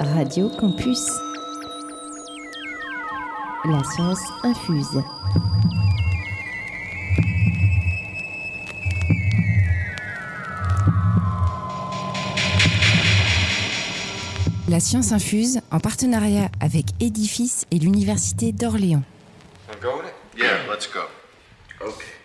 Radio 0.00 0.48
Campus. 0.48 1.08
La 3.64 3.82
science 3.82 4.20
infuse. 4.44 5.02
La 14.68 14.78
science 14.80 15.12
infuse 15.12 15.60
en 15.70 15.80
partenariat 15.80 16.48
avec 16.60 16.86
Edifice 17.00 17.66
et 17.70 17.78
l'Université 17.78 18.52
d'Orléans. 18.52 19.02
Yeah, 20.36 20.46
let's 20.72 20.88
go. 20.92 21.00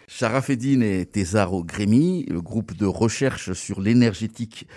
Sharafeddin 0.07 0.81
et 0.81 1.07
Tesaro 1.07 1.63
Grémy, 1.63 2.25
le 2.29 2.39
groupe 2.39 2.77
de 2.77 2.85
recherche 2.85 3.53
sur 3.53 3.81
l'énergétique 3.81 4.67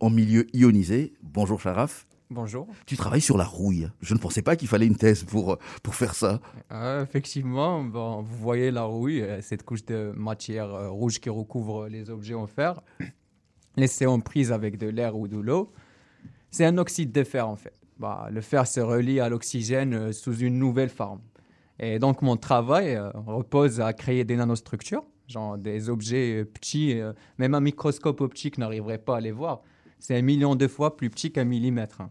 en 0.00 0.10
milieu 0.10 0.46
ionisé. 0.52 1.14
Bonjour 1.22 1.58
Sharaf. 1.58 2.06
Bonjour. 2.34 2.66
Tu 2.84 2.96
travailles 2.96 3.20
sur 3.20 3.38
la 3.38 3.44
rouille. 3.44 3.88
Je 4.00 4.12
ne 4.12 4.18
pensais 4.18 4.42
pas 4.42 4.56
qu'il 4.56 4.66
fallait 4.66 4.88
une 4.88 4.96
thèse 4.96 5.22
pour, 5.22 5.56
pour 5.84 5.94
faire 5.94 6.14
ça. 6.14 6.40
Euh, 6.72 7.04
effectivement, 7.04 7.84
bon, 7.84 8.22
vous 8.22 8.36
voyez 8.36 8.72
la 8.72 8.82
rouille, 8.82 9.22
euh, 9.22 9.40
cette 9.40 9.62
couche 9.62 9.84
de 9.84 10.12
matière 10.16 10.74
euh, 10.74 10.90
rouge 10.90 11.20
qui 11.20 11.30
recouvre 11.30 11.86
les 11.86 12.10
objets 12.10 12.34
en 12.34 12.48
fer, 12.48 12.82
laissée 13.76 14.06
en 14.06 14.18
prise 14.18 14.50
avec 14.50 14.78
de 14.78 14.88
l'air 14.88 15.16
ou 15.16 15.28
de 15.28 15.38
l'eau. 15.38 15.72
C'est 16.50 16.64
un 16.64 16.76
oxyde 16.76 17.12
de 17.12 17.22
fer 17.22 17.48
en 17.48 17.56
fait. 17.56 17.80
Bah, 17.98 18.28
le 18.30 18.40
fer 18.40 18.66
se 18.66 18.80
relie 18.80 19.20
à 19.20 19.28
l'oxygène 19.28 19.94
euh, 19.94 20.12
sous 20.12 20.36
une 20.38 20.58
nouvelle 20.58 20.88
forme. 20.88 21.20
Et 21.78 21.98
donc 21.98 22.22
mon 22.22 22.36
travail 22.36 22.94
euh, 22.94 23.10
repose 23.14 23.80
à 23.80 23.92
créer 23.92 24.24
des 24.24 24.36
nanostructures, 24.36 25.04
genre 25.28 25.58
des 25.58 25.88
objets 25.88 26.40
euh, 26.40 26.44
petits, 26.44 26.98
euh, 27.00 27.12
même 27.38 27.54
un 27.54 27.60
microscope 27.60 28.20
optique 28.20 28.58
n'arriverait 28.58 28.98
pas 28.98 29.18
à 29.18 29.20
les 29.20 29.32
voir. 29.32 29.62
C'est 29.98 30.16
un 30.16 30.22
million 30.22 30.54
de 30.54 30.68
fois 30.68 30.96
plus 30.96 31.10
petit 31.10 31.32
qu'un 31.32 31.44
millimètre. 31.44 32.02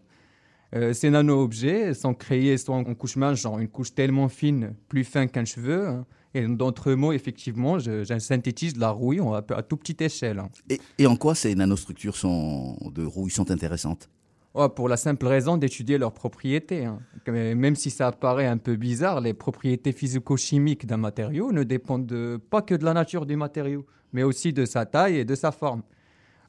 Euh, 0.75 0.93
ces 0.93 1.09
nano-objets 1.11 1.93
sont 1.93 2.13
créés 2.13 2.57
soit 2.57 2.75
en 2.75 2.83
couche 2.95 3.15
mince, 3.15 3.39
genre 3.41 3.59
une 3.59 3.67
couche 3.67 3.93
tellement 3.93 4.27
fine, 4.29 4.73
plus 4.89 5.03
fin 5.03 5.27
qu'un 5.27 5.45
cheveu. 5.45 5.87
hein. 5.87 6.05
Et 6.35 6.47
d'autres 6.47 6.93
mots, 6.93 7.11
effectivement, 7.13 7.77
je, 7.77 8.03
je 8.03 8.17
synthétise 8.17 8.73
de 8.73 8.79
la 8.79 8.89
rouille 8.89 9.19
va- 9.19 9.43
à 9.55 9.61
toute 9.61 9.81
petite 9.81 10.01
échelle. 10.01 10.39
hein. 10.39 10.49
Et, 10.69 10.79
et 10.97 11.05
en 11.05 11.15
quoi 11.15 11.35
ces 11.35 11.53
nanostructures 11.53 12.15
sont, 12.15 12.75
de 12.91 13.05
rouille 13.05 13.29
sont 13.29 13.51
intéressantes? 13.51 14.09
Ouais, 14.55 14.67
pour 14.69 14.89
la 14.89 14.97
simple 14.97 15.27
raison 15.27 15.57
d'étudier 15.57 15.99
leurs 15.99 16.11
propriétés. 16.13 16.85
hein. 16.85 16.99
Même 17.27 17.75
si 17.75 17.91
ça 17.91 18.11
paraît 18.11 18.47
un 18.47 18.57
peu 18.57 18.75
bizarre, 18.75 19.21
les 19.21 19.33
propriétés 19.35 19.91
physico-chimiques 19.91 20.87
d'un 20.87 20.97
matériau 20.97 21.51
ne 21.51 21.61
dépendent 21.63 22.07
de- 22.07 22.39
pas 22.49 22.63
que 22.63 22.73
de 22.73 22.83
la 22.85 22.93
nature 22.95 23.27
du 23.27 23.35
matériau, 23.35 23.85
mais 24.11 24.23
aussi 24.23 24.53
de 24.53 24.65
sa 24.65 24.87
taille 24.87 25.17
et 25.17 25.25
de 25.25 25.35
sa 25.35 25.51
forme. 25.51 25.83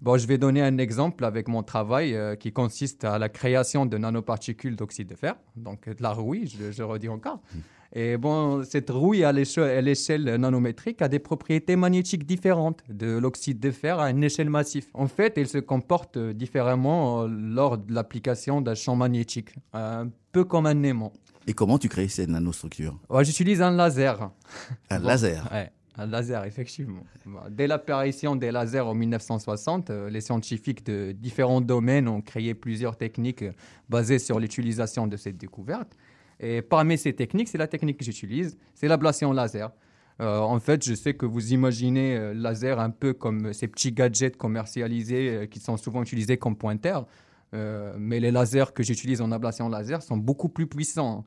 Bon, 0.02 0.18
je 0.18 0.26
vais 0.26 0.38
donner 0.38 0.60
un 0.62 0.76
exemple 0.78 1.24
avec 1.24 1.48
mon 1.48 1.62
travail 1.62 2.14
euh, 2.14 2.36
qui 2.36 2.52
consiste 2.52 3.04
à 3.04 3.18
la 3.18 3.28
création 3.28 3.86
de 3.86 3.96
nanoparticules 3.96 4.76
d'oxyde 4.76 5.08
de 5.08 5.14
fer, 5.14 5.36
donc 5.56 5.88
de 5.88 6.02
la 6.02 6.10
rouille, 6.12 6.46
je, 6.46 6.72
je 6.72 6.82
redis 6.82 7.08
encore. 7.08 7.40
Et 7.96 8.16
bon, 8.16 8.64
cette 8.64 8.90
rouille 8.90 9.22
à 9.22 9.32
l'éche- 9.32 9.56
à 9.58 9.80
l'échelle 9.80 10.24
nanométrique 10.24 11.00
a 11.00 11.08
des 11.08 11.20
propriétés 11.20 11.76
magnétiques 11.76 12.26
différentes 12.26 12.82
de 12.88 13.16
l'oxyde 13.18 13.60
de 13.60 13.70
fer 13.70 14.00
à 14.00 14.10
une 14.10 14.24
échelle 14.24 14.50
massive. 14.50 14.86
En 14.94 15.06
fait, 15.06 15.38
elle 15.38 15.46
se 15.46 15.58
comporte 15.58 16.16
euh, 16.16 16.32
différemment 16.32 17.22
euh, 17.22 17.28
lors 17.28 17.78
de 17.78 17.94
l'application 17.94 18.60
d'un 18.60 18.74
champ 18.74 18.96
magnétique, 18.96 19.50
un 19.72 20.08
peu 20.32 20.44
comme 20.44 20.66
un 20.66 20.82
aimant. 20.82 21.12
Et 21.46 21.52
comment 21.52 21.78
tu 21.78 21.88
crées 21.88 22.08
ces 22.08 22.26
nanostructures? 22.26 22.98
Ouais, 23.08 23.24
J'utilise 23.24 23.62
un 23.62 23.70
laser. 23.70 24.30
Un 24.90 24.98
Bon. 24.98 25.06
laser? 25.06 25.48
Ouais, 25.52 25.70
un 25.96 26.06
laser, 26.06 26.44
effectivement. 26.44 27.04
Dès 27.50 27.66
l'apparition 27.66 28.34
des 28.34 28.50
lasers 28.50 28.80
en 28.80 28.94
1960, 28.94 29.90
euh, 29.90 30.10
les 30.10 30.20
scientifiques 30.20 30.84
de 30.84 31.12
différents 31.12 31.60
domaines 31.60 32.08
ont 32.08 32.20
créé 32.20 32.54
plusieurs 32.54 32.96
techniques 32.96 33.44
basées 33.88 34.18
sur 34.18 34.40
l'utilisation 34.40 35.06
de 35.06 35.16
cette 35.16 35.36
découverte. 35.36 35.96
Et 36.40 36.62
parmi 36.62 36.98
ces 36.98 37.12
techniques, 37.12 37.48
c'est 37.48 37.58
la 37.58 37.68
technique 37.68 37.98
que 37.98 38.04
j'utilise, 38.04 38.58
c'est 38.74 38.88
l'ablation 38.88 39.32
laser. 39.32 39.70
Euh, 40.20 40.38
en 40.38 40.58
fait, 40.58 40.84
je 40.84 40.94
sais 40.94 41.14
que 41.14 41.26
vous 41.26 41.52
imaginez 41.52 42.16
euh, 42.16 42.34
laser 42.34 42.80
un 42.80 42.90
peu 42.90 43.12
comme 43.12 43.52
ces 43.52 43.68
petits 43.68 43.92
gadgets 43.92 44.36
commercialisés 44.36 45.48
qui 45.50 45.60
sont 45.60 45.76
souvent 45.76 46.02
utilisés 46.02 46.36
comme 46.36 46.56
pointeurs. 46.56 47.06
Mais 47.96 48.18
les 48.18 48.32
lasers 48.32 48.72
que 48.74 48.82
j'utilise 48.82 49.20
en 49.20 49.30
ablation 49.30 49.68
laser 49.68 50.02
sont 50.02 50.16
beaucoup 50.16 50.48
plus 50.48 50.66
puissants. 50.66 51.24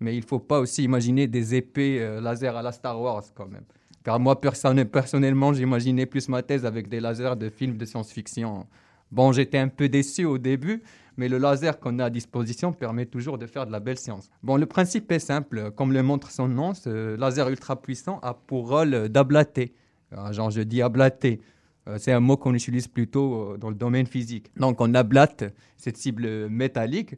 Mais 0.00 0.16
il 0.16 0.22
ne 0.22 0.26
faut 0.26 0.40
pas 0.40 0.58
aussi 0.58 0.82
imaginer 0.82 1.28
des 1.28 1.54
épées 1.54 2.18
laser 2.20 2.56
à 2.56 2.62
la 2.62 2.72
Star 2.72 3.00
Wars 3.00 3.22
quand 3.32 3.46
même. 3.46 3.62
Car 4.04 4.18
moi, 4.20 4.40
personne- 4.40 4.84
personnellement, 4.84 5.52
j'imaginais 5.52 6.06
plus 6.06 6.28
ma 6.28 6.42
thèse 6.42 6.64
avec 6.64 6.88
des 6.88 7.00
lasers 7.00 7.36
de 7.36 7.48
films 7.50 7.76
de 7.76 7.84
science-fiction. 7.84 8.66
Bon, 9.10 9.32
j'étais 9.32 9.58
un 9.58 9.68
peu 9.68 9.88
déçu 9.88 10.24
au 10.24 10.38
début, 10.38 10.82
mais 11.16 11.28
le 11.28 11.38
laser 11.38 11.80
qu'on 11.80 11.98
a 11.98 12.04
à 12.06 12.10
disposition 12.10 12.72
permet 12.72 13.06
toujours 13.06 13.38
de 13.38 13.46
faire 13.46 13.66
de 13.66 13.72
la 13.72 13.80
belle 13.80 13.98
science. 13.98 14.30
Bon, 14.42 14.56
le 14.56 14.66
principe 14.66 15.10
est 15.12 15.18
simple. 15.18 15.70
Comme 15.72 15.92
le 15.92 16.02
montre 16.02 16.30
son 16.30 16.46
nom, 16.48 16.74
ce 16.74 17.16
laser 17.16 17.48
ultra 17.48 17.80
puissant 17.80 18.18
a 18.22 18.34
pour 18.34 18.68
rôle 18.68 19.08
d'ablater. 19.08 19.74
Ah, 20.16 20.32
Genre, 20.32 20.50
je 20.50 20.60
dis 20.62 20.80
ablater. 20.82 21.40
Euh, 21.88 21.96
C'est 21.98 22.12
un 22.12 22.20
mot 22.20 22.36
qu'on 22.36 22.54
utilise 22.54 22.86
plutôt 22.86 23.52
euh, 23.54 23.56
dans 23.58 23.70
le 23.70 23.74
domaine 23.74 24.06
physique. 24.06 24.50
Donc, 24.56 24.80
on 24.80 24.94
ablate 24.94 25.44
cette 25.76 25.96
cible 25.96 26.48
métallique. 26.48 27.14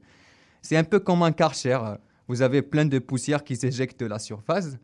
C'est 0.62 0.76
un 0.76 0.84
peu 0.84 0.98
comme 1.00 1.22
un 1.22 1.32
karcher. 1.32 1.78
Vous 2.28 2.42
avez 2.42 2.62
plein 2.62 2.84
de 2.84 2.98
poussière 3.00 3.42
qui 3.44 3.56
s'éjecte 3.56 4.00
de 4.00 4.06
la 4.06 4.18
surface. 4.18 4.76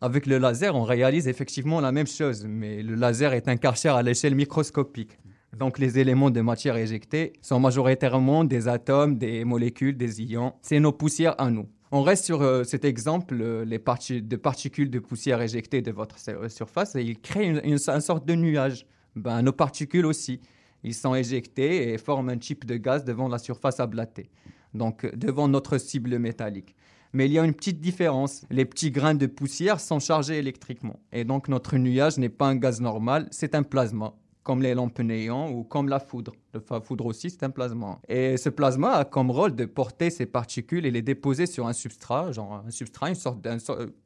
Avec 0.00 0.26
le 0.26 0.38
laser, 0.38 0.74
on 0.74 0.82
réalise 0.82 1.26
effectivement 1.26 1.80
la 1.80 1.90
même 1.90 2.06
chose, 2.06 2.44
mais 2.46 2.82
le 2.82 2.94
laser 2.94 3.32
est 3.32 3.48
un 3.48 3.56
karcher 3.56 3.88
à 3.88 4.02
l'échelle 4.02 4.34
microscopique. 4.34 5.18
Donc 5.58 5.78
les 5.78 5.98
éléments 5.98 6.30
de 6.30 6.40
matière 6.42 6.76
éjectés 6.76 7.32
sont 7.40 7.58
majoritairement 7.58 8.44
des 8.44 8.68
atomes, 8.68 9.16
des 9.16 9.44
molécules, 9.44 9.96
des 9.96 10.22
ions. 10.22 10.52
C'est 10.60 10.80
nos 10.80 10.92
poussières 10.92 11.34
à 11.40 11.50
nous. 11.50 11.66
On 11.92 12.02
reste 12.02 12.24
sur 12.24 12.42
euh, 12.42 12.64
cet 12.64 12.84
exemple, 12.84 13.38
euh, 13.40 13.64
les 13.64 13.78
de 13.78 14.36
particules 14.36 14.90
de 14.90 14.98
poussière 14.98 15.40
éjectées 15.40 15.82
de 15.82 15.92
votre 15.92 16.18
sur- 16.18 16.50
surface, 16.50 16.96
et 16.96 17.02
ils 17.02 17.18
créent 17.18 17.46
une, 17.46 17.78
sorte 17.78 18.26
de 18.26 18.34
nuage. 18.34 18.86
Ben, 19.14 19.40
nos 19.40 19.52
particules 19.52 20.04
aussi. 20.04 20.40
Ils 20.84 20.94
sont 20.94 21.14
éjectés 21.14 21.92
et 21.92 21.98
forment 21.98 22.28
un 22.30 22.38
type 22.38 22.66
de 22.66 22.76
gaz 22.76 23.04
devant 23.04 23.28
la 23.28 23.38
surface 23.38 23.80
ablatée, 23.80 24.28
donc 24.74 25.04
euh, 25.04 25.10
devant 25.16 25.48
notre 25.48 25.78
cible 25.78 26.18
métallique. 26.18 26.74
Mais 27.16 27.24
il 27.24 27.32
y 27.32 27.38
a 27.38 27.44
une 27.46 27.54
petite 27.54 27.80
différence. 27.80 28.44
Les 28.50 28.66
petits 28.66 28.90
grains 28.90 29.14
de 29.14 29.24
poussière 29.24 29.80
sont 29.80 30.00
chargés 30.00 30.36
électriquement. 30.36 31.00
Et 31.12 31.24
donc 31.24 31.48
notre 31.48 31.78
nuage 31.78 32.18
n'est 32.18 32.28
pas 32.28 32.46
un 32.46 32.56
gaz 32.56 32.78
normal, 32.78 33.26
c'est 33.30 33.54
un 33.54 33.62
plasma, 33.62 34.12
comme 34.42 34.60
les 34.60 34.74
lampes 34.74 34.98
néons 34.98 35.50
ou 35.50 35.64
comme 35.64 35.88
la 35.88 35.98
foudre. 35.98 36.34
La 36.52 36.78
foudre 36.82 37.06
aussi, 37.06 37.30
c'est 37.30 37.42
un 37.42 37.48
plasma. 37.48 38.00
Et 38.06 38.36
ce 38.36 38.50
plasma 38.50 38.90
a 38.96 39.04
comme 39.06 39.30
rôle 39.30 39.56
de 39.56 39.64
porter 39.64 40.10
ces 40.10 40.26
particules 40.26 40.84
et 40.84 40.90
les 40.90 41.00
déposer 41.00 41.46
sur 41.46 41.66
un 41.66 41.72
substrat, 41.72 42.32
genre 42.32 42.62
un 42.66 42.70
substrat, 42.70 43.08
une 43.08 43.14
sorte, 43.14 43.46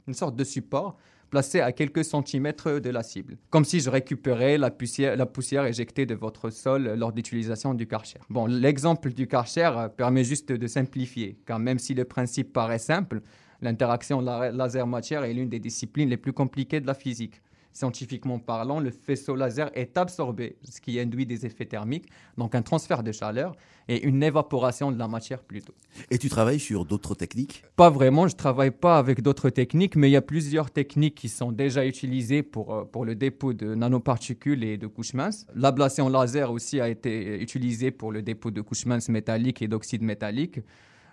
une 0.07 0.15
sorte 0.15 0.37
de 0.37 0.45
support 0.45 0.97
placé 1.31 1.61
à 1.61 1.73
quelques 1.73 2.05
centimètres 2.05 2.81
de 2.81 2.91
la 2.91 3.03
cible. 3.03 3.39
Comme 3.51 3.65
si 3.65 3.81
je 3.81 3.89
récupérais 3.89 4.59
la 4.59 4.71
poussière, 4.71 5.17
la 5.17 5.27
poussière 5.27 5.65
éjectée 5.65 6.05
de 6.05 6.15
votre 6.15 6.51
sol 6.51 6.95
lors 6.97 7.13
d'utilisation 7.13 7.73
du 7.75 7.87
Karcher. 7.87 8.19
Bon, 8.29 8.47
l'exemple 8.47 9.13
du 9.13 9.27
Karcher 9.27 9.71
euh, 9.77 9.89
permet 9.89 10.25
juste 10.25 10.53
de 10.53 10.67
simplifier, 10.67 11.39
car 11.47 11.59
même 11.59 11.79
si 11.79 11.95
le 11.95 12.05
principe 12.05 12.53
paraît 12.53 12.79
simple, 12.79 13.21
l'interaction 13.63 14.21
la- 14.21 14.51
laser-matière 14.51 15.25
est 15.25 15.33
l'une 15.33 15.49
des 15.49 15.61
disciplines 15.61 16.09
les 16.09 16.17
plus 16.17 16.33
compliquées 16.33 16.81
de 16.81 16.87
la 16.87 16.95
physique. 16.95 17.41
Scientifiquement 17.73 18.39
parlant, 18.39 18.81
le 18.81 18.91
faisceau 18.91 19.37
laser 19.37 19.71
est 19.75 19.97
absorbé, 19.97 20.57
ce 20.65 20.81
qui 20.81 20.99
induit 20.99 21.27
des 21.27 21.47
effets 21.47 21.67
thermiques, 21.67 22.09
donc 22.37 22.55
un 22.55 22.63
transfert 22.63 23.03
de 23.03 23.13
chaleur 23.13 23.55
et 23.89 24.03
une 24.07 24.23
évaporation 24.23 24.91
de 24.91 24.99
la 24.99 25.09
matière 25.09 25.43
plutôt. 25.43 25.75
Et 26.11 26.19
tu 26.19 26.29
travailles 26.29 26.61
sur 26.61 26.85
d'autres 26.85 27.15
techniques? 27.15 27.65
Pas 27.77 27.91
vraiment, 27.91 28.27
je 28.27 28.37
travaille 28.37 28.71
pas 28.73 28.99
avec 28.99 29.23
d'autres 29.23 29.51
techniques, 29.51 29.97
mais 29.97 30.09
il 30.09 30.13
y 30.13 30.17
a 30.17 30.23
plusieurs 30.23 30.71
techniques 30.71 31.15
qui 31.15 31.29
sont 31.29 31.53
déjà 31.53 31.87
utilisées 31.87 32.43
pour, 32.43 32.75
euh, 32.75 32.85
pour 32.85 33.05
le 33.05 33.15
dépôt 33.15 33.53
de 33.53 33.75
nanoparticules 33.75 34.65
et 34.65 34.77
de 34.77 34.87
couches 34.87 35.15
minces. 35.15 35.47
L'ablation 35.55 36.09
laser 36.09 36.51
aussi 36.51 36.81
a 36.81 36.89
été 36.89 37.41
utilisée 37.41 37.91
pour 37.91 38.13
le 38.13 38.23
dépôt 38.23 38.51
de 38.51 38.61
couches 38.61 38.87
minces 38.87 39.09
métalliques 39.09 39.63
et 39.63 39.69
d'oxyde 39.69 40.03
métallique, 40.03 40.61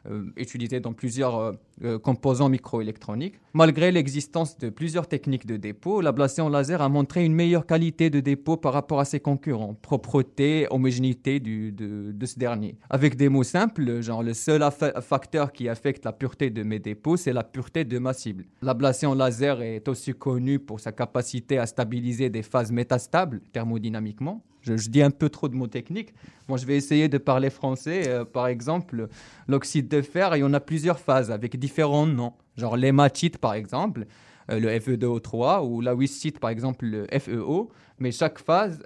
euh, 0.09 0.24
utilisée 0.36 0.80
dans 0.80 0.94
plusieurs 0.94 1.36
euh, 1.38 1.51
euh, 1.83 2.00
composants 2.00 2.50
microélectroniques. 2.50 3.36
Malgré 3.54 3.92
l'existence 3.92 4.57
de 4.57 4.69
plusieurs 4.69 5.07
techniques 5.07 5.45
de 5.45 5.57
dépôt, 5.57 6.01
l'ablation 6.01 6.50
laser 6.50 6.81
a 6.81 6.89
montré 6.89 7.25
une 7.25 7.33
meilleure 7.33 7.65
qualité 7.65 8.09
de 8.09 8.19
dépôt 8.19 8.57
par 8.57 8.74
rapport 8.74 9.00
à 9.00 9.06
ses 9.06 9.19
concurrents, 9.19 9.74
propreté, 9.74 10.68
homogénéité 10.69 11.39
du- 11.39 11.71
de, 11.71 12.25
ce 12.25 12.38
dernier. 12.39 12.75
Avec 12.89 13.15
des 13.15 13.30
mots 13.30 13.44
simples, 13.44 14.01
genre 14.01 14.24
le 14.24 14.33
seul 14.33 14.63
facteur 15.01 15.51
qui 15.51 15.69
affecte 15.69 16.06
la 16.06 16.12
pureté 16.12 16.50
de 16.50 16.63
mes 16.63 16.80
dépôts, 16.80 17.18
c'est 17.18 17.33
la 17.33 17.44
pureté 17.44 17.83
de 17.86 18.00
ma 18.00 18.13
cible. 18.13 18.45
L'ablation 18.62 19.13
laser 19.13 19.62
est 19.62 19.88
aussi 19.88 20.13
connue 20.13 20.60
pour 20.60 20.80
sa 20.80 20.92
capacité 20.92 21.57
à 21.57 21.65
stabiliser 21.65 22.30
des 22.30 22.44
phases 22.44 22.71
métastables 22.71 23.42
thermodynamiquement. 23.51 24.44
Je, 24.75 24.89
dis 24.89 25.01
un 25.01 25.11
peu 25.11 25.29
trop 25.29 25.47
de 25.47 25.55
mots 25.55 25.67
techniques. 25.67 26.13
Bon, 26.47 26.57
je 26.57 26.65
vais 26.65 26.75
essayer 26.75 27.07
de 27.07 27.17
parler 27.17 27.49
français. 27.49 28.07
Euh, 28.07 28.25
par 28.25 28.47
exemple, 28.47 29.07
l'oxyde 29.47 29.87
de 29.87 30.01
fer, 30.01 30.35
il 30.35 30.39
y 30.39 30.43
en 30.43 30.53
a 30.53 30.59
plusieurs 30.59 30.99
phases 30.99 31.31
avec 31.31 31.57
différents 31.57 32.07
noms. 32.07 32.33
Genre 32.57 32.77
l'hématite, 32.77 33.37
par 33.37 33.53
exemple. 33.53 34.05
euh, 34.49 34.59
le 34.59 34.69
FE2O3, 34.69 35.61
ou 35.63 36.01
il 36.01 36.07
cite 36.07 36.39
par 36.39 36.49
exemple 36.49 36.85
le 36.85 37.07
FEO, 37.19 37.69
mais 37.99 38.11
chaque 38.11 38.39
phase 38.39 38.83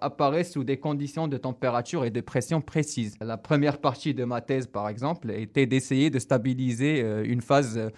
apparaît 0.00 0.44
sous 0.44 0.64
des 0.64 0.76
conditions 0.76 1.26
de 1.28 1.36
température 1.36 2.04
et 2.04 2.10
de 2.10 2.20
pression 2.20 2.60
précises. 2.60 3.16
La 3.20 3.36
première 3.36 3.78
partie 3.78 4.14
de 4.14 4.24
ma 4.24 4.40
thèse, 4.40 4.66
par 4.66 4.88
exemple, 4.88 5.30
était 5.30 5.66
d'essayer 5.66 6.10
de 6.10 6.18
stabiliser 6.18 7.02
euh, 7.02 7.24
une 7.24 7.40
phase 7.40 7.90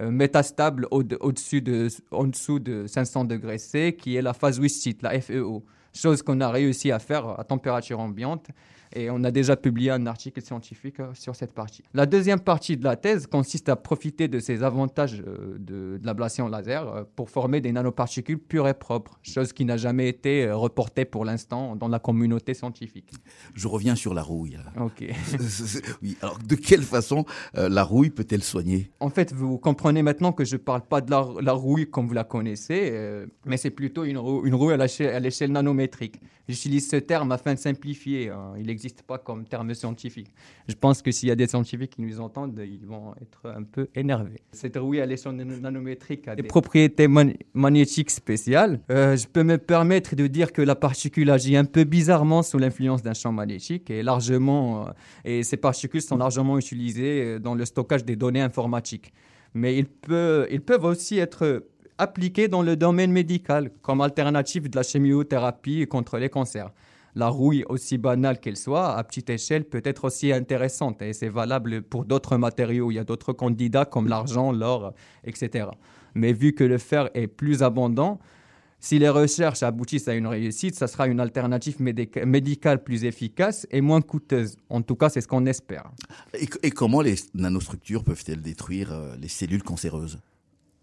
métastable 0.00 0.88
au-dessus 0.90 1.60
de, 1.60 1.88
en 2.10 2.24
dessous 2.24 2.58
de 2.58 2.86
500 2.86 3.26
degrés 3.26 3.58
C, 3.58 3.94
qui 3.98 4.16
est 4.16 4.22
la 4.22 4.32
phase 4.32 4.58
Wissit, 4.58 5.02
la 5.02 5.20
FEO. 5.20 5.62
Chose 5.92 6.22
qu'on 6.22 6.40
a 6.40 6.50
réussi 6.50 6.92
à 6.92 6.98
faire 6.98 7.40
à 7.40 7.44
température 7.44 8.00
ambiante 8.00 8.46
et 8.92 9.10
on 9.10 9.22
a 9.24 9.30
déjà 9.30 9.56
publié 9.56 9.90
un 9.90 10.06
article 10.06 10.42
scientifique 10.42 11.00
euh, 11.00 11.10
sur 11.14 11.36
cette 11.36 11.52
partie. 11.52 11.82
La 11.94 12.06
deuxième 12.06 12.40
partie 12.40 12.76
de 12.76 12.84
la 12.84 12.96
thèse 12.96 13.26
consiste 13.26 13.68
à 13.68 13.76
profiter 13.76 14.28
de 14.28 14.38
ces 14.40 14.62
avantages 14.62 15.22
euh, 15.26 15.56
de, 15.58 16.00
l'ablation 16.02 16.48
laser 16.48 16.88
euh, 16.88 17.04
pour 17.14 17.30
former 17.30 17.60
des 17.60 17.72
nanoparticules 17.72 18.38
pures 18.38 18.68
et 18.68 18.74
propres, 18.74 19.18
chose 19.22 19.52
qui 19.52 19.64
n'a 19.64 19.76
jamais 19.76 20.08
été 20.08 20.50
reportée 20.50 21.04
pour 21.04 21.24
l'instant 21.24 21.76
dans 21.76 21.88
la 21.88 21.98
communauté 21.98 22.54
scientifique. 22.54 23.12
Je 23.54 23.68
reviens 23.68 23.94
sur 23.94 24.14
la 24.14 24.22
rouille. 24.22 24.58
Ok. 24.80 25.04
oui, 26.02 26.16
alors 26.20 26.38
de 26.38 26.54
quelle 26.54 26.82
façon 26.82 27.24
la 27.54 27.82
rouille 27.82 28.10
peut-elle 28.10 28.42
soigner? 28.42 28.90
En 29.00 29.10
fait, 29.10 29.32
vous 29.32 29.58
comprenez 29.58 30.02
maintenant 30.02 30.32
que 30.32 30.44
je 30.44 30.56
ne 30.56 30.60
parle 30.60 30.82
pas 30.82 31.00
de 31.00 31.10
la, 31.10 31.52
rouille 31.52 31.88
comme 31.90 32.06
vous 32.06 32.14
la 32.14 32.24
connaissez, 32.24 32.92
mais 33.44 33.56
c'est 33.56 33.70
plutôt 33.70 34.04
une, 34.04 34.16
une 34.16 34.54
rouille 34.54 34.74
à 34.74 35.20
l'échelle 35.20 35.52
nanométrique. 35.52 36.20
J'utilise 36.50 36.88
ce 36.88 36.96
terme 36.96 37.30
afin 37.30 37.54
de 37.54 37.58
simplifier. 37.58 38.30
Hein. 38.30 38.54
Il 38.58 38.70
n'existe 38.80 39.02
pas 39.02 39.18
comme 39.18 39.44
terme 39.44 39.74
scientifique. 39.74 40.28
Je 40.66 40.74
pense 40.74 41.02
que 41.02 41.10
s'il 41.10 41.28
y 41.28 41.32
a 41.32 41.36
des 41.36 41.46
scientifiques 41.46 41.90
qui 41.96 42.02
nous 42.02 42.18
entendent, 42.18 42.58
ils 42.64 42.86
vont 42.86 43.14
être 43.20 43.50
un 43.50 43.62
peu 43.62 43.88
énervés. 43.94 44.40
Cette 44.52 44.76
rouille 44.76 45.00
à 45.00 45.06
l'échelle 45.06 45.32
nanométrique 45.34 46.28
a 46.28 46.34
des 46.34 46.42
propriétés 46.42 47.08
magnétiques 47.52 48.10
spéciales. 48.10 48.80
Euh, 48.90 49.16
je 49.16 49.26
peux 49.26 49.42
me 49.42 49.58
permettre 49.58 50.16
de 50.16 50.26
dire 50.26 50.52
que 50.52 50.62
la 50.62 50.74
particule 50.74 51.30
agit 51.30 51.56
un 51.56 51.66
peu 51.66 51.84
bizarrement 51.84 52.42
sous 52.42 52.58
l'influence 52.58 53.02
d'un 53.02 53.14
champ 53.14 53.32
magnétique 53.32 53.90
et 53.90 54.02
largement, 54.02 54.86
euh, 54.86 54.92
et 55.24 55.42
ces 55.42 55.58
particules 55.58 56.02
sont 56.02 56.16
largement 56.16 56.56
utilisées 56.56 57.22
euh, 57.24 57.38
dans 57.38 57.54
le 57.54 57.64
stockage 57.66 58.04
des 58.04 58.16
données 58.16 58.40
informatiques. 58.40 59.12
Mais 59.52 59.76
ils, 59.76 59.86
peuvent, 59.86 60.46
ils 60.50 60.62
peuvent 60.62 60.84
aussi 60.84 61.18
être 61.18 61.66
appliquée 61.98 62.48
dans 62.48 62.62
le 62.62 62.76
domaine 62.76 63.12
médical 63.12 63.70
comme 63.82 64.00
alternative 64.00 64.70
de 64.70 64.76
la 64.76 64.82
chimiothérapie 64.82 65.86
contre 65.86 66.16
les 66.18 66.30
cancers. 66.30 66.70
La 67.14 67.28
rouille, 67.28 67.64
aussi 67.68 67.98
banale 67.98 68.38
qu'elle 68.38 68.56
soit, 68.56 68.96
à 68.96 69.02
petite 69.04 69.30
échelle, 69.30 69.64
peut 69.64 69.82
être 69.84 70.04
aussi 70.04 70.32
intéressante 70.32 71.02
et 71.02 71.12
c'est 71.12 71.28
valable 71.28 71.82
pour 71.82 72.04
d'autres 72.04 72.36
matériaux. 72.36 72.90
Il 72.90 72.94
y 72.94 72.98
a 72.98 73.04
d'autres 73.04 73.32
candidats 73.32 73.84
comme 73.84 74.08
l'argent, 74.08 74.52
l'or, 74.52 74.94
etc. 75.24 75.68
Mais 76.14 76.32
vu 76.32 76.52
que 76.52 76.64
le 76.64 76.78
fer 76.78 77.10
est 77.14 77.26
plus 77.26 77.62
abondant, 77.62 78.18
si 78.82 78.98
les 78.98 79.10
recherches 79.10 79.62
aboutissent 79.62 80.08
à 80.08 80.14
une 80.14 80.26
réussite, 80.26 80.74
ça 80.74 80.86
sera 80.86 81.06
une 81.06 81.20
alternative 81.20 81.76
médicale 81.80 82.82
plus 82.82 83.04
efficace 83.04 83.66
et 83.70 83.82
moins 83.82 84.00
coûteuse. 84.00 84.56
En 84.70 84.80
tout 84.80 84.96
cas, 84.96 85.10
c'est 85.10 85.20
ce 85.20 85.28
qu'on 85.28 85.44
espère. 85.44 85.90
Et, 86.62 86.70
comment 86.70 87.02
les 87.02 87.16
nanostructures 87.34 88.02
peuvent-elles 88.02 88.40
détruire 88.40 88.92
euh, 88.92 89.16
les 89.20 89.28
cellules 89.28 89.62
cancéreuses? 89.62 90.18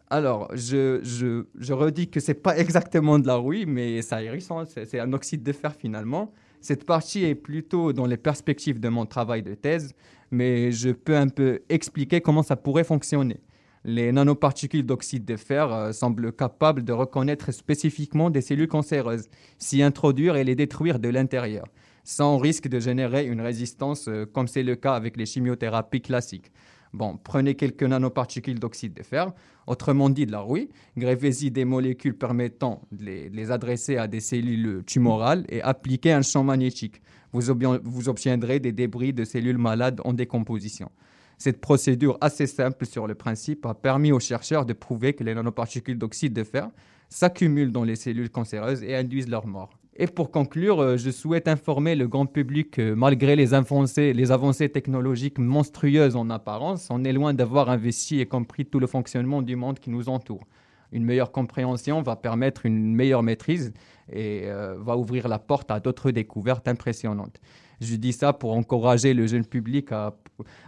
Alors, 0.09 0.49
je, 0.55 1.43
redis 1.73 2.09
que 2.09 2.19
c'est 2.19 2.33
pas 2.33 2.57
exactement 2.59 3.19
de 3.19 3.27
la 3.27 3.35
rouille, 3.35 3.65
mais 3.65 4.01
ça 4.01 4.23
hérissant, 4.23 4.63
c'est 4.65 4.99
un 4.99 5.11
oxyde 5.13 5.43
de 5.43 5.51
fer 5.51 5.75
finalement. 5.75 6.31
Cette 6.61 6.85
partie 6.85 7.23
est 7.25 7.35
plutôt 7.35 7.93
dans 7.93 8.05
les 8.05 8.17
perspectives 8.17 8.79
de 8.79 8.89
mon 8.89 9.05
travail 9.05 9.43
de 9.43 9.53
thèse, 9.53 9.93
mais 10.31 10.71
je 10.71 10.89
peux 10.89 11.15
un 11.15 11.27
peu 11.27 11.61
expliquer 11.69 12.21
comment 12.21 12.43
ça 12.43 12.55
pourrait 12.55 12.83
fonctionner. 12.83 13.41
Les 13.83 14.11
nanoparticules 14.11 14.85
d'oxyde 14.85 15.23
de 15.23 15.37
fer 15.37 15.71
euh, 15.71 15.91
semblent 15.91 16.33
capables 16.33 16.83
de 16.83 16.91
reconnaître 16.91 17.51
spécifiquement 17.51 18.29
des 18.29 18.41
cellules 18.41 18.67
cancéreuses, 18.67 19.29
s'y 19.59 19.81
introduire 19.81 20.35
et 20.35 20.43
les 20.43 20.55
détruire 20.55 20.99
de 20.99 21.09
l'intérieur, 21.09 21.65
sans 22.03 22.37
risque 22.37 22.67
de 22.67 22.79
générer 22.79 23.25
une 23.25 23.39
résistance 23.39 24.07
euh, 24.07 24.25
comme 24.25 24.47
c'est 24.47 24.63
le 24.63 24.75
cas 24.75 24.93
avec 24.93 25.15
les 25.15 25.25
chimiothérapies 25.25 26.01
classiques. 26.01 26.51
Bon, 26.93 27.17
prenez 27.21 27.55
quelques 27.55 27.83
nanoparticules 27.83 28.59
d'oxyde 28.59 28.93
de 28.93 29.03
fer, 29.03 29.33
autrement 29.67 30.09
dit 30.09 30.25
de 30.25 30.31
la 30.31 30.39
rouille, 30.39 30.69
greffez-y 30.97 31.51
des 31.51 31.65
molécules 31.65 32.17
permettant 32.17 32.81
de 32.91 33.03
les, 33.03 33.51
adresser 33.51 33.97
à 33.97 34.07
des 34.07 34.19
cellules 34.19 34.83
tumorales 34.85 35.45
et 35.49 35.61
appliquez 35.61 36.11
un 36.11 36.21
champ 36.21 36.43
magnétique. 36.43 37.01
Vous, 37.33 37.41
vous 37.83 38.09
obtiendrez 38.09 38.59
des 38.59 38.71
débris 38.71 39.13
de 39.13 39.25
cellules 39.25 39.57
malades 39.57 40.01
en 40.05 40.13
décomposition. 40.13 40.89
Cette 41.37 41.61
procédure 41.61 42.17
assez 42.19 42.47
simple 42.47 42.85
sur 42.85 43.05
le 43.05 43.13
principe 43.13 43.65
a 43.65 43.75
permis 43.75 44.11
aux 44.11 44.19
chercheurs 44.19 44.65
de 44.65 44.73
prouver 44.73 45.13
que 45.13 45.23
les 45.23 45.35
nanoparticules 45.35 45.97
d'oxyde 45.97 46.33
de 46.33 46.43
fer 46.43 46.69
s'accumulent 47.09 47.71
dans 47.71 47.83
les 47.83 47.95
cellules 47.95 48.29
cancéreuses 48.29 48.83
et 48.83 48.95
induisent 48.95 49.29
leur 49.29 49.45
mort. 49.45 49.76
Et 49.99 50.05
pour 50.05 50.29
conclure, 50.29 50.79
euh, 50.79 50.97
je 50.97 51.09
souhaite 51.09 51.47
informer 51.47 51.95
le 51.95 52.07
grand 52.07 52.27
public 52.27 52.71
que 52.71 52.93
malgré 52.93 53.35
les 53.35 53.55
avancées, 53.55 54.69
technologiques 54.69 55.39
monstrueuses 55.39 56.15
en 56.15 56.29
apparence, 56.29 56.89
on 56.91 57.03
est 57.03 57.13
loin 57.13 57.33
d'avoir 57.33 57.71
investi 57.71 58.19
et 58.19 58.27
compris 58.27 58.65
tout 58.65 58.79
le 58.79 58.85
fonctionnement 58.85 59.41
du 59.41 59.55
monde 59.55 59.79
qui 59.79 59.89
nous 59.89 60.07
entoure. 60.07 60.45
Une 60.91 61.03
meilleure 61.03 61.31
compréhension 61.31 62.03
va 62.03 62.15
permettre 62.15 62.67
une 62.67 62.93
meilleure 62.93 63.23
maîtrise 63.23 63.73
et 64.11 64.43
euh, 64.45 64.77
va 64.79 64.95
ouvrir 64.95 65.27
la 65.27 65.39
porte 65.39 65.71
à 65.71 65.79
d'autres 65.79 66.11
découvertes 66.11 66.67
impressionnantes. 66.67 67.41
Je 67.81 67.95
dis 67.95 68.13
ça 68.13 68.33
pour 68.33 68.53
encourager 68.53 69.15
le 69.15 69.25
jeune 69.25 69.45
public 69.45 69.91
à, 69.91 70.15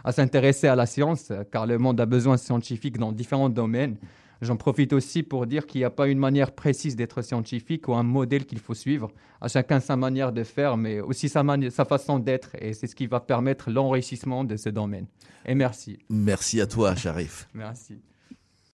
à 0.02 0.10
s'intéresser 0.10 0.66
à 0.66 0.74
la 0.74 0.86
science, 0.86 1.32
car 1.52 1.66
le 1.66 1.78
monde 1.78 2.00
a 2.00 2.06
besoin 2.06 2.34
de 2.34 2.40
scientifiques 2.40 2.98
dans 2.98 3.12
différents 3.12 3.48
domaines. 3.48 3.96
J'en 4.40 4.56
profite 4.56 4.92
aussi 4.92 5.22
pour 5.22 5.46
dire 5.46 5.66
qu'il 5.66 5.80
n'y 5.80 5.84
a 5.84 5.90
pas 5.90 6.08
une 6.08 6.18
manière 6.18 6.52
précise 6.52 6.96
d'être 6.96 7.20
scientifique 7.20 7.88
ou 7.88 7.94
un 7.94 8.02
modèle 8.02 8.46
qu'il 8.46 8.58
faut 8.58 8.74
suivre. 8.74 9.10
À 9.40 9.48
chacun 9.48 9.80
sa 9.80 9.96
manière 9.96 10.32
de 10.32 10.44
faire, 10.44 10.76
mais 10.76 11.00
aussi 11.00 11.28
sa, 11.28 11.44
sa 11.70 11.84
façon 11.84 12.18
d'être. 12.18 12.50
Et 12.58 12.72
c'est 12.72 12.86
ce 12.86 12.94
qui 12.94 13.06
va 13.06 13.20
permettre 13.20 13.70
l'enrichissement 13.70 14.44
de 14.44 14.56
ce 14.56 14.70
domaine. 14.70 15.06
Et 15.44 15.54
merci. 15.54 15.98
Merci 16.08 16.60
à 16.60 16.66
toi, 16.66 16.96
Sharif. 16.96 17.48
merci. 17.54 18.00